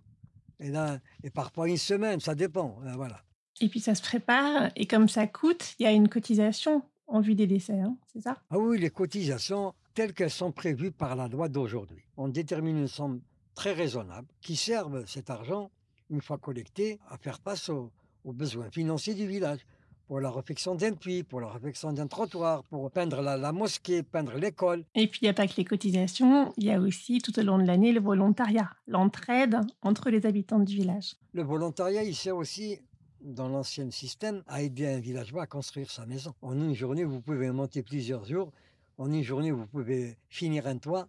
[0.59, 2.79] Et, là, et parfois une semaine, ça dépend.
[2.83, 3.23] Euh, Voilà.
[3.61, 7.21] Et puis ça se prépare, et comme ça coûte, il y a une cotisation en
[7.21, 8.37] vue des décès, hein, c'est ça?
[8.49, 12.03] Ah oui, les cotisations telles qu'elles sont prévues par la loi d'aujourd'hui.
[12.15, 13.21] On détermine une somme
[13.55, 15.71] très raisonnable qui servent cet argent,
[16.09, 17.91] une fois collecté, à faire face aux,
[18.23, 19.59] aux besoins financiers du village.
[20.07, 24.01] Pour la réfection d'un puits, pour la réfection d'un trottoir, pour peindre la, la mosquée,
[24.01, 24.83] peindre l'école.
[24.95, 27.43] Et puis il n'y a pas que les cotisations, il y a aussi tout au
[27.43, 31.13] long de l'année le volontariat, l'entraide entre les habitants du village.
[31.33, 32.79] Le volontariat, il sert aussi
[33.21, 36.33] dans l'ancien système, a aidé un villageois à construire sa maison.
[36.41, 38.51] En une journée, vous pouvez monter plusieurs jours.
[38.97, 41.07] En une journée, vous pouvez finir un toit,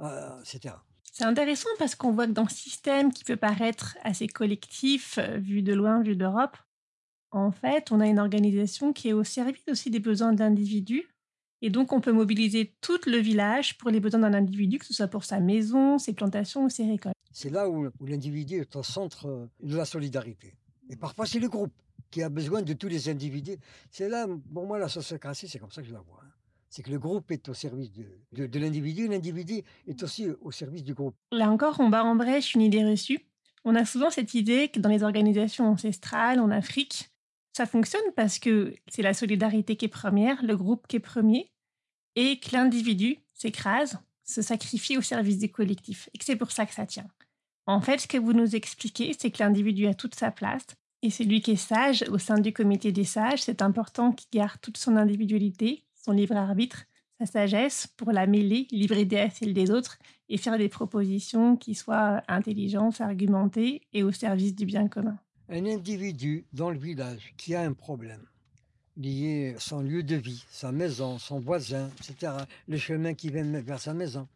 [0.00, 0.74] euh, etc.
[1.12, 5.38] C'est intéressant parce qu'on voit que dans ce système qui peut paraître assez collectif, euh,
[5.38, 6.56] vu de loin, vu d'Europe,
[7.30, 11.08] en fait, on a une organisation qui est au service aussi des besoins de l'individu.
[11.60, 14.94] Et donc, on peut mobiliser tout le village pour les besoins d'un individu, que ce
[14.94, 17.14] soit pour sa maison, ses plantations ou ses récoltes.
[17.30, 20.54] C'est là où, où l'individu est au centre euh, de la solidarité.
[20.92, 21.72] Et parfois, c'est le groupe
[22.10, 23.56] qui a besoin de tous les individus.
[23.90, 26.20] C'est là, pour moi, la sociocratie, c'est comme ça que je la vois.
[26.22, 26.28] hein.
[26.68, 30.50] C'est que le groupe est au service de, de- de l'individu, l'individu est aussi au
[30.50, 31.14] service du groupe.
[31.30, 33.20] Là encore, on bat en brèche une idée reçue.
[33.64, 37.10] On a souvent cette idée que dans les organisations ancestrales en Afrique,
[37.56, 41.50] ça fonctionne parce que c'est la solidarité qui est première, le groupe qui est premier,
[42.16, 46.64] et que l'individu s'écrase, se sacrifie au service du collectif, et que c'est pour ça
[46.66, 47.08] que ça tient.
[47.66, 50.64] En fait, ce que vous nous expliquez, c'est que l'individu a toute sa place,
[51.02, 54.60] et celui qui est sage au sein du comité des sages, c'est important qu'il garde
[54.60, 56.84] toute son individualité, son libre arbitre,
[57.18, 61.74] sa sagesse pour la mêler, l'hybrider à celle des autres et faire des propositions qui
[61.74, 65.18] soient intelligentes, argumentées et au service du bien commun.
[65.48, 68.24] Un individu dans le village qui a un problème
[68.96, 72.32] lié à son lieu de vie, sa maison, son voisin, etc.,
[72.68, 74.28] le chemin qui mène vers sa maison,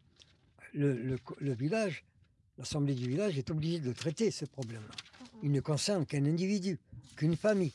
[0.73, 1.17] le,
[1.53, 2.03] village,
[2.57, 4.95] l'assemblée du village est obligée de traiter ce problème-là.
[5.43, 6.79] Il ne concerne qu'un individu,
[7.15, 7.73] qu'une famille.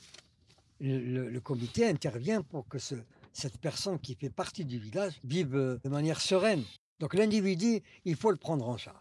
[0.80, 2.96] Le, comité intervient pour que ce-
[3.32, 6.64] cette personne qui fait partie du village vive euh, de manière sereine.
[6.98, 8.96] Donc l'individu, il faut le prendre en charge.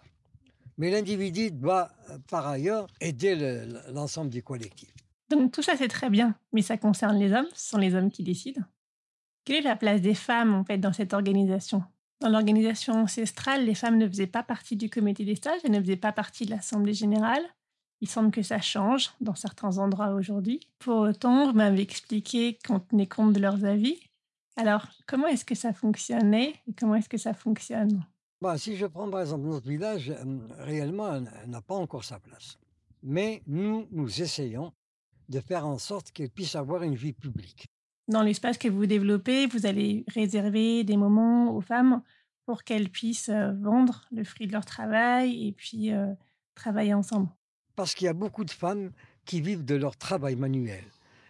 [0.78, 4.94] Mais l'individu doit, euh, par ailleurs, aider le- l'ensemble du collectif.
[5.30, 8.12] Donc tout ça c'est très bien, mais ça concerne les hommes, ce sont les hommes
[8.12, 8.62] qui décident.
[9.44, 11.84] Quelle est la place des femmes en fait dans cette organisation?
[12.20, 15.80] Dans l'organisation ancestrale, les femmes ne faisaient pas partie du comité des stages, elles ne
[15.82, 17.42] faisaient pas partie de l'assemblée générale.
[18.02, 20.60] Il semble que ça change dans certains endroits aujourd'hui.
[20.80, 24.00] Pour autant, vous m'avez expliqué qu'on tenait compte de leurs avis.
[24.58, 28.04] Alors, comment est-ce que ça fonctionnait et comment est-ce que ça fonctionne?
[28.42, 32.20] Bah, si je prends par exemple notre village, euh, réellement, elle n'a pas encore sa
[32.20, 32.58] place.
[33.04, 34.74] Mais nous, nous essayons
[35.30, 37.68] de faire en sorte qu'elle puisse avoir une vie publique.
[38.08, 42.02] Dans l'espace que vous développez, vous allez réserver des moments aux femmes
[42.46, 46.08] pour qu'elles puissent euh, vendre le fruit de leur travail et puis euh,
[46.56, 47.30] travailler ensemble.
[47.76, 48.92] Parce qu'il y a beaucoup de femmes
[49.26, 50.84] qui vivent de leur travail manuel.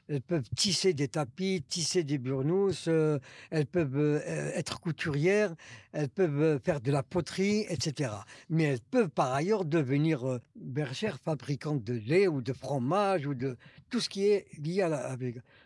[0.10, 3.18] Elles peuvent tisser des tapis, tisser des burnousses, euh,
[3.50, 5.56] elles peuvent euh, être couturières,
[5.94, 8.12] elles peuvent euh, faire de la poterie, etc.
[8.50, 13.58] Mais elles peuvent par ailleurs devenir bergères, fabricantes de lait ou de fromage ou de
[13.90, 15.16] tout ce qui est lié à la.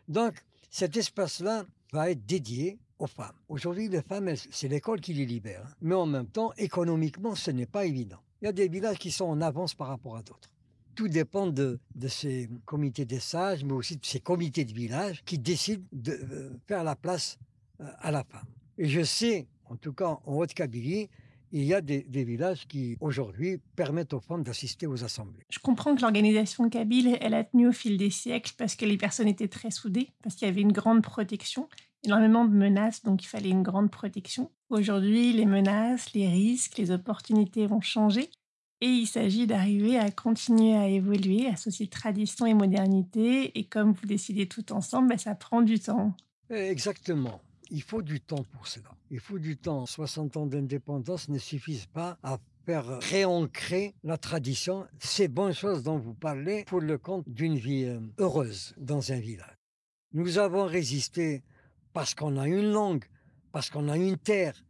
[0.07, 0.35] Donc
[0.69, 3.35] cet espace-là va être dédié aux femmes.
[3.49, 5.63] Aujourd'hui, les femmes, c'est l'école qui les libère.
[5.65, 5.73] hein.
[5.81, 8.19] Mais en même temps, économiquement, ce n'est pas évident.
[8.41, 10.49] Il y a des villages qui sont en avance par rapport à d'autres.
[10.95, 15.37] Tout dépend de, ces comités des sages, mais aussi de ces comités de village qui
[15.37, 17.37] décident de euh, faire la place
[17.81, 18.47] euh, à la femme.
[18.77, 21.09] Et je sais, en tout cas en Haute-Kabylie,
[21.51, 25.45] il y a des, des villages qui, aujourd'hui, permettent aux femmes d'assister aux assemblées.
[25.49, 28.97] Je comprends que l'organisation kabyle, elle a tenu au fil des siècles parce que les
[28.97, 31.69] personnes étaient très soudées, parce qu'il y avait une grande protection,
[32.03, 34.51] énormément de menaces, donc il fallait une grande protection.
[34.69, 38.29] Aujourd'hui, les menaces, les risques, les opportunités vont changer.
[38.85, 43.57] Et il s'agit d'arriver à continuer à évoluer, associer tradition et modernité.
[43.57, 46.15] Et comme vous décidez tout ensemble, ben, ça prend du temps.
[46.51, 47.41] Exactement.
[47.71, 48.91] Il faut du temps pour cela.
[49.09, 49.87] Il faut du temps.
[49.87, 55.97] 60 ans d'indépendance ne suffisent pas à faire réancrer la tradition, ces bonnes choses dont
[55.97, 59.57] vous parlez, pour le compte d'une vie euh, heureuse dans un village.
[60.13, 61.41] Nous avons résisté
[61.91, 63.05] parce qu'on a une langue,
[63.51, 64.63] parce qu'on a une terre,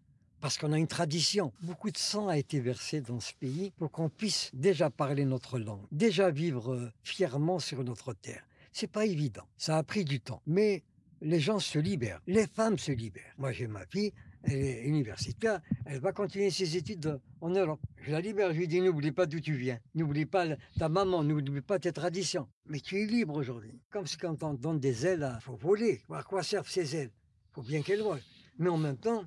[0.45, 1.51] parce qu'on a une tradition.
[1.63, 5.57] Beaucoup de sang a été versé dans ce pays pour qu'on puisse déjà parler notre
[5.57, 8.45] langue, déjà vivre euh, fièrement sur notre terre.
[8.71, 9.41] C'est pas évident.
[9.57, 10.43] Ça a pris du temps.
[10.45, 10.83] Mais
[11.19, 12.21] les gens se libèrent.
[12.27, 13.33] Les femmes se libèrent.
[13.39, 17.81] Moi, j'ai ma fille, elle est universitaire, elle va continuer ses études en Europe.
[18.03, 19.79] Je la libère, je lui dis, n'oublie pas d'où tu viens.
[19.95, 20.45] N'oublie pas
[20.77, 22.47] ta maman, n'oublie pas tes traditions.
[22.67, 23.81] Mais tu es libre aujourd'hui.
[23.89, 26.03] Comme si quand on donne des ailes, il faut voler.
[26.13, 27.11] À quoi servent ces ailes?
[27.49, 28.21] Il faut bien qu'elles volent.
[28.59, 29.25] Mais en même temps,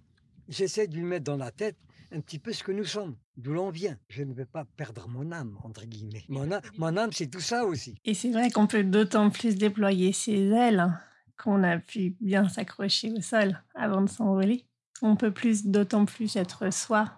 [0.49, 1.77] j'essaie de lui mettre dans la tête
[2.11, 3.99] un petit peu ce que nous sommes, d'où l'on vient.
[4.09, 6.25] Je ne vais pas perdre mon âme, entre guillemets.
[6.29, 7.97] Mon âme, mon âme c'est tout ça aussi.
[8.05, 10.99] Et c'est vrai qu'on peut d'autant plus déployer ses ailes hein,
[11.37, 14.65] qu'on a pu bien s'accrocher au sol avant de s'envoler.
[15.03, 17.13] On peut plus, d'autant plus être soi,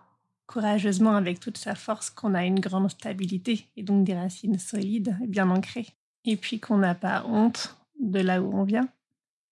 [0.46, 5.16] courageusement avec toute sa force, qu'on a une grande stabilité et donc des racines solides
[5.22, 5.86] et bien ancrées.
[6.24, 8.88] Et puis qu'on n'a pas honte de là où on vient,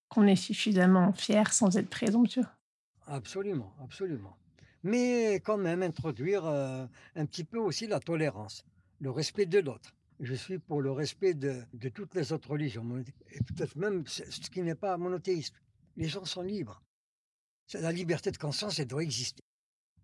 [0.09, 2.45] qu'on est suffisamment fier sans être présomptueux.
[3.09, 4.37] Absolument, absolument.
[4.83, 8.63] Mais quand même introduire euh, un petit peu aussi la tolérance,
[8.99, 9.95] le respect de l'autre.
[10.19, 12.85] je suis pour le respect de, toutes les autres religions,
[13.31, 15.55] et peut-être même ce qui n'est pas monothéiste.
[15.97, 16.81] Les gens sont libres.
[17.73, 19.43] La liberté de conscience, doit exister.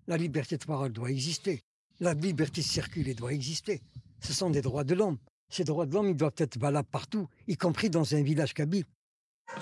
[0.08, 1.62] La liberté de parole doit exister.
[2.00, 3.82] La liberté de circuler doit exister.
[4.20, 5.20] Ce sont des droits de l'homme.
[5.50, 8.86] Ces droits de l'homme, ils doivent être valables partout, y compris dans un village kabyle.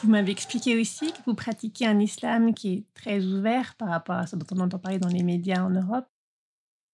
[0.01, 4.15] Vous m'avez expliqué aussi que vous pratiquez un islam qui est très ouvert par rapport
[4.15, 6.07] à ce dont on entend parler dans les médias en Europe.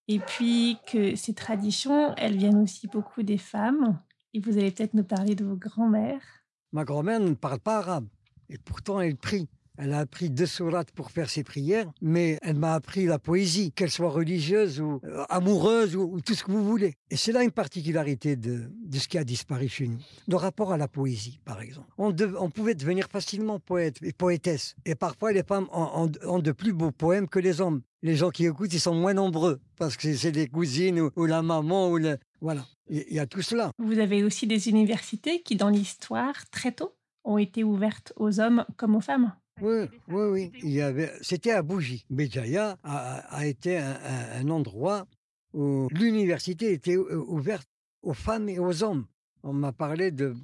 [0.08, 4.00] Et puis que ces traditions, elles viennent aussi beaucoup des femmes.
[4.34, 6.44] Et vous allez peut-être nous parler de vos grands-mères.
[6.72, 8.08] Ma grand-mère ne parle pas arabe.
[8.48, 9.48] Et pourtant, elle prie.
[9.82, 13.72] Elle a appris deux sourates pour faire ses prières, mais elle m'a appris la poésie,
[13.72, 16.96] qu'elle soit religieuse ou euh, amoureuse ou, tout ce que vous voulez.
[17.08, 19.96] Et c'est là une particularité de, ce qui a disparu chez nous.
[20.28, 21.88] Le rapport à la poésie, par exemple.
[21.96, 24.76] On, pouvait devenir facilement poète et poétesse.
[24.84, 27.80] Et parfois, les femmes ont, de plus beaux poèmes que les hommes.
[28.02, 31.40] Les gens qui écoutent, ils sont moins nombreux parce que c'est les cousines ou, la
[31.40, 32.18] maman ou le...
[32.42, 33.70] Voilà, il y a tout cela.
[33.78, 36.92] Vous avez aussi des universités qui, dans l'histoire, très tôt,
[37.24, 39.32] ont été ouvertes aux hommes comme aux femmes.
[39.60, 40.52] Oui, oui, oui.
[40.62, 42.04] Il y avait, c'était à Bougie.
[42.10, 45.06] Béjaïa a, été un, endroit
[45.52, 47.68] où l'université était ouverte
[48.02, 49.06] aux femmes et aux hommes.
[49.42, 50.34] On m'a parlé de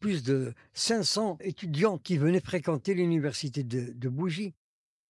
[0.00, 4.54] plus de 500 étudiants qui venaient fréquenter l'université de, Bougie,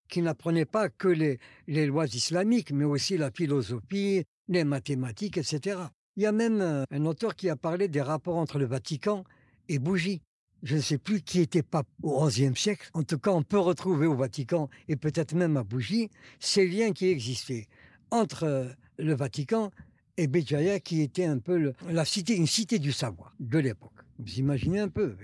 [0.09, 5.79] qui n'apprenaient pas que les, les lois islamiques, mais aussi la philosophie, les mathématiques, etc.
[6.17, 9.25] Il y a même euh, un auteur qui a parlé des rapports entre le Vatican
[9.69, 10.23] et Bougie
[10.63, 12.91] je ne sais plus qui était pape au XIe siècle.
[12.95, 16.93] En tout cas, on peut retrouver au Vatican et peut-être même à Bougie ces liens
[16.93, 17.67] qui existaient
[18.11, 19.71] entre euh, le Vatican
[20.17, 23.93] et Béjaïa, qui était un peu la cité, une cité du savoir de l'époque.
[24.19, 25.15] Vous imaginez un peu.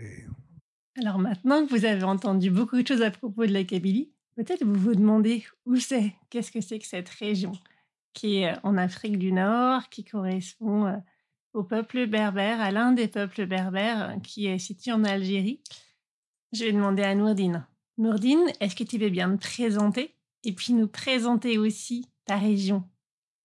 [1.00, 4.64] Alors maintenant que vous avez entendu beaucoup de choses à propos de la Kabylie, peut-être
[4.64, 7.52] vous vous demandez où c'est, qu'est-ce que c'est que cette région
[8.12, 10.96] qui est en Afrique du Nord, qui correspond euh,
[11.54, 15.60] au peuple berbère, à l'un des peuples berbères qui est situé en Algérie.
[16.52, 17.66] Je vais demander à Nourdine.
[17.98, 22.84] Nourdine, est-ce que tu veux bien te présenter et puis nous présenter aussi ta région,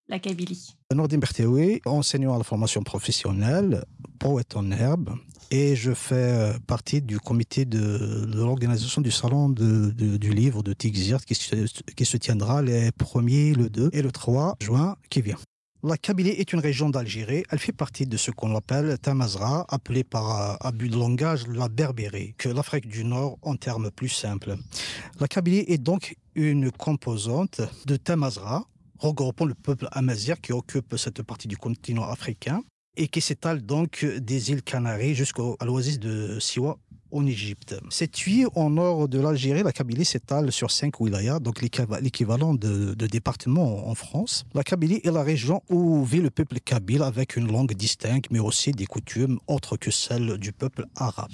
[0.07, 0.75] la Kabylie?
[0.93, 3.83] Nourdine Berthéoui, enseignant à la formation professionnelle,
[4.19, 5.15] poète en herbe,
[5.51, 11.23] et je fais euh, partie du comité de, l'organisation du salon du livre de Tigzirt
[11.25, 11.35] qui
[11.95, 15.37] qui se tiendra les 1er, le 2 et le 3 juin qui vient.
[15.83, 17.43] La Kabylie est une région d'Algérie.
[17.51, 22.33] Elle fait partie de ce qu'on appelle Tamazra, appelé par abus de langage la Berbérie,
[22.39, 24.55] que l'Afrique du Nord en termes plus simples.
[25.19, 28.65] La Kabylie est donc une composante de Tamazra,
[28.97, 32.63] regroupant le peuple amazir qui occupe cette partie du continent africain
[32.95, 36.79] et qui s'étale donc des îles Canaries jusqu'à l'oasis de Siwa
[37.11, 37.75] en Égypte.
[37.89, 43.07] Située au nord de l'Algérie, la Kabylie s'étale sur cinq wilayas, donc l'équivalent de, de
[43.07, 44.45] départements en France.
[44.53, 48.39] La Kabylie est la région où vit le peuple kabyle avec une langue distincte, mais
[48.39, 51.31] aussi des coutumes autres que celles du peuple arabe.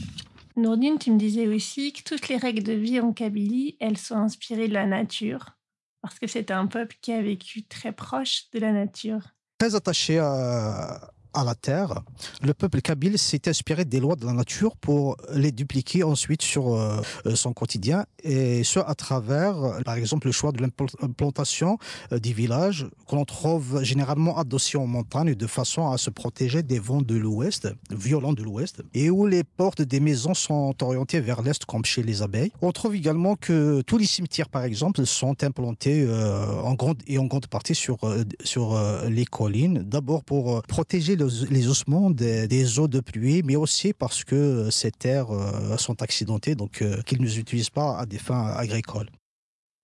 [0.55, 4.15] Nourdine, tu me disais aussi que toutes les règles de vie en Kabylie, elles sont
[4.15, 5.57] inspirées de la nature,
[6.01, 9.33] parce que c'est un peuple qui a vécu très proche de la nature.
[9.57, 12.02] Très attaché à, à la terre,
[12.41, 16.74] le peuple kabyle s'est inspiré des lois de la nature pour les dupliquer ensuite sur
[16.74, 17.02] euh,
[17.36, 21.78] son quotidien, et ce à travers, par exemple, le choix de l'implantation
[22.12, 26.63] euh, des villages que l'on trouve généralement adossés en montagne de façon à se protéger
[26.63, 31.19] des vents de l'ouest, violents de l'ouest, et où les portes des maisons sont orientées
[31.19, 32.52] vers l'est comme chez les abeilles.
[32.62, 37.17] On trouve également que tous les cimetières, par exemple, sont implantés euh, en grande et
[37.17, 37.98] en grande partie sur,
[38.43, 41.15] sur les collines, d'abord pour protéger
[41.49, 46.55] les ossements des, eaux de pluie, mais aussi parce que ces terres euh, sont accidentées,
[46.55, 49.09] donc euh, qu'ils ne les utilisent pas à des fins agricoles.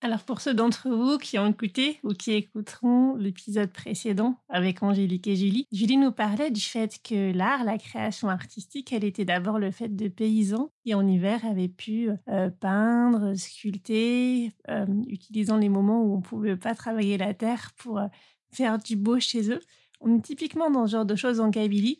[0.02, 5.26] Alors pour ceux d'entre vous qui ont écouté ou qui écouteront l'épisode précédent avec Angélique
[5.26, 9.58] et Julie, Julie nous parlait du fait que l'art, la création artistique, elle était d'abord
[9.58, 14.52] le fait de paysans qui en hiver avaient pu euh, peindre, sculpter,
[15.06, 18.00] utilisant les moments où on ne pouvait pas travailler la terre pour
[18.52, 19.60] faire du beau chez eux.
[20.00, 21.98] On est typiquement dans ce genre de choses en Kabylie.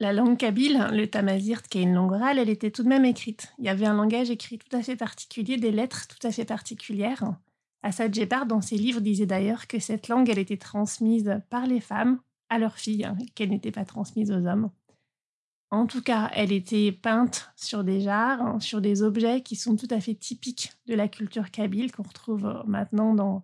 [0.00, 3.04] La langue kabyle, le tamazirt, qui est une langue orale, elle était tout de même
[3.04, 3.52] écrite.
[3.58, 6.44] Il y avait un langage écrit tout à fait particulier, des lettres tout à fait
[6.44, 7.36] particulières.
[7.84, 11.80] Assad Djebar, dans ses livres, disait d'ailleurs que cette langue, elle était transmise par les
[11.80, 14.70] femmes à leurs filles, hein, qu'elle n'était pas transmise aux hommes.
[15.70, 19.76] En tout cas, elle était peinte sur des jarres, hein, sur des objets qui sont
[19.76, 23.42] tout à fait typiques de la culture kabyle, qu'on retrouve maintenant dans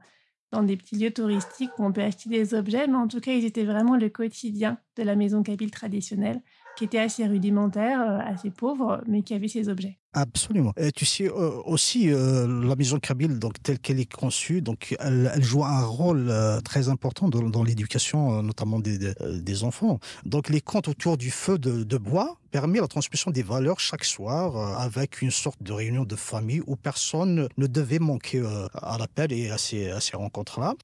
[0.53, 3.32] dans des petits lieux touristiques où on peut acheter des objets, mais en tout cas,
[3.32, 6.42] ils étaient vraiment le quotidien de la maison kabyle traditionnelle.
[6.79, 9.99] Qui était assez rudimentaire, euh, assez pauvre, mais qui avait ses objets.
[10.14, 10.72] Absolument.
[10.76, 14.95] Et tu sais euh, aussi euh, la maison Kabyle, donc telle qu'elle est conçue, donc
[15.01, 19.12] elle, elle joue un rôle euh, très important dans, dans l'éducation, notamment des, des,
[19.43, 19.99] des enfants.
[20.24, 24.05] Donc les contes autour du feu de, de bois permet la transmission des valeurs chaque
[24.05, 28.43] soir avec une sorte de réunion de famille où personne ne devait manquer
[28.74, 30.74] à l'appel et à ces, à ces rencontres-là.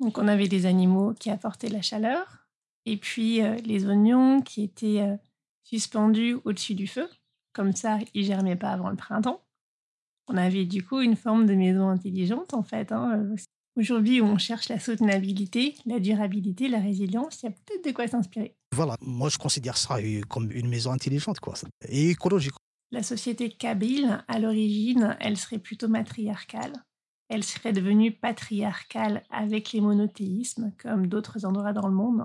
[0.00, 2.48] Donc on avait des animaux qui apportaient la chaleur,
[2.84, 5.16] et puis les oignons qui étaient
[5.66, 7.08] suspendus au-dessus du feu.
[7.52, 9.42] Comme ça, ils germaient pas avant le printemps.
[10.28, 12.92] On avait du coup une forme de maison intelligente en fait.
[12.92, 13.12] hein.
[13.18, 13.36] Euh,
[13.78, 17.92] Aujourd'hui, où on cherche la soutenabilité, la durabilité, la résilience, il y a peut-être de
[17.92, 18.56] quoi s'inspirer.
[18.74, 21.52] Voilà, moi je considère ça euh, comme une maison intelligente quoi,
[21.86, 22.54] et écologique.
[22.90, 26.72] La société kabyle, à l'origine, elle serait plutôt matriarcale.
[27.28, 32.22] Elle serait devenue patriarcale avec les monothéismes, comme d'autres endroits dans le monde.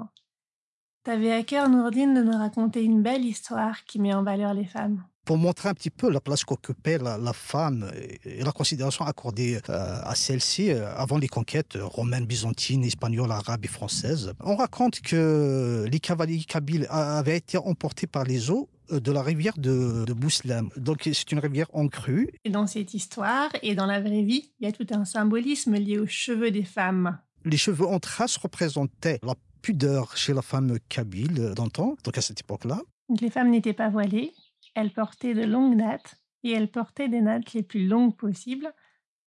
[1.03, 4.65] T'avais à cœur, Nourdine, de nous raconter une belle histoire qui met en valeur les
[4.65, 5.03] femmes.
[5.25, 7.89] pour montrer un petit peu la place qu'occupait la, la femme
[8.25, 13.65] et la considération accordée euh, à celle-ci euh, avant les conquêtes romaines, byzantines, espagnoles, arabes
[13.65, 14.33] et françaises.
[14.41, 19.23] On raconte que les cavaliers kabyles avaient été emportés par les eaux euh, de la
[19.23, 20.69] rivière de, de Bouslam.
[20.75, 22.29] Donc c'est une rivière en crue.
[22.45, 25.75] Et dans cette histoire, et dans la vraie vie, il y a tout un symbolisme
[25.75, 27.17] lié aux cheveux des femmes.
[27.45, 32.39] Les cheveux en trace représentaient la pudeur chez la femme kabyle d'antan, donc à cette
[32.39, 32.81] époque-là.
[33.21, 34.33] Les femmes n'étaient pas voilées,
[34.75, 38.73] elles portaient de longues nattes, et elles portaient des nattes les plus longues possibles,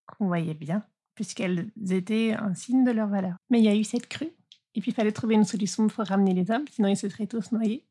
[0.07, 0.82] qu'on voyait bien,
[1.14, 3.37] puisqu'elles étaient un signe de leur valeur.
[3.51, 4.32] Mais il y a eu cette crue,
[4.74, 7.26] et puis il fallait trouver une solution pour ramener les hommes, sinon ils se seraient
[7.26, 7.87] tous noyés.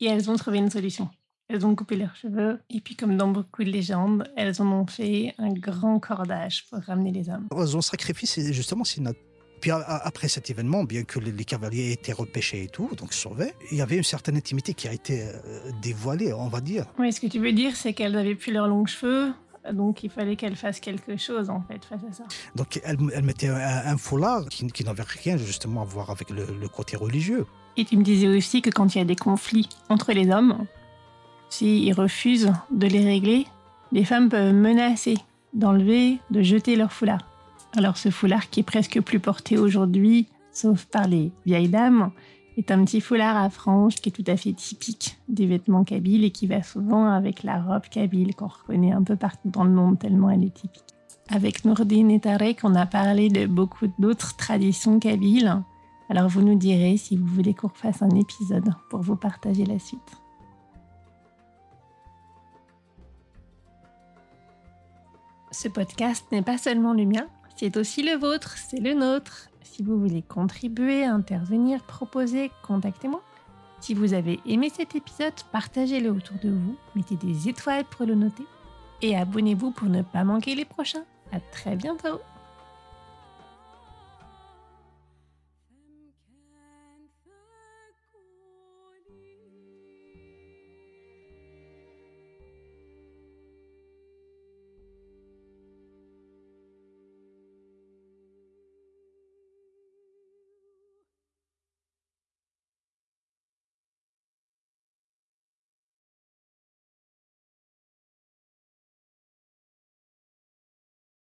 [0.00, 1.10] Et elles ont trouvé une solution.
[1.48, 4.86] Elles ont coupé leurs cheveux, et puis comme dans beaucoup de légendes, elles en ont
[4.86, 7.48] fait un grand cordage pour ramener les hommes.
[7.66, 9.12] Son sacrifice, c'est justement, c'est une...
[9.60, 13.78] Puis après cet événement, bien que les cavaliers étaient repêchés et tout, donc sauvés, il
[13.78, 15.32] y avait une certaine intimité qui a été euh,
[15.82, 16.86] dévoilée, on va dire.
[16.98, 19.32] Oui, ce que tu veux dire, c'est qu'elles avaient plus leurs longs cheveux,
[19.72, 22.24] donc il fallait qu'elles fassent quelque chose en fait face à ça.
[22.54, 26.30] Donc elle, elle mettait un, un foulard qui, qui n'avait rien justement à voir avec
[26.30, 27.44] le, le côté religieux.
[27.76, 30.66] Et tu me disais aussi que quand il y a des conflits entre les hommes,
[31.50, 33.46] s'ils refusent de les régler,
[33.92, 35.18] les femmes peuvent menacer
[35.52, 37.26] d'enlever, de jeter leur foulard.
[37.76, 42.10] Alors ce foulard qui est presque plus porté aujourd'hui, sauf par les vieilles dames,
[42.56, 46.24] est un petit foulard à franges qui est tout à fait typique des vêtements kabyles
[46.24, 49.70] et qui va souvent avec la robe kabyle qu'on reconnaît un peu partout dans le
[49.70, 50.84] monde tellement elle est typique.
[51.28, 55.62] Avec Nourdine et Tarek, on a parlé de beaucoup d'autres traditions kabyles.
[56.08, 59.78] Alors vous nous direz si vous voulez qu'on refasse un épisode pour vous partager la
[59.78, 60.00] suite.
[65.52, 67.26] Ce podcast n'est pas seulement le mien,
[67.60, 69.50] c'est aussi le vôtre, c'est le nôtre.
[69.62, 73.22] Si vous voulez contribuer, intervenir, proposer, contactez-moi.
[73.80, 78.14] Si vous avez aimé cet épisode, partagez-le autour de vous, mettez des étoiles pour le
[78.14, 78.46] noter
[79.02, 81.04] et abonnez-vous pour ne pas manquer les prochains.
[81.32, 82.22] À très bientôt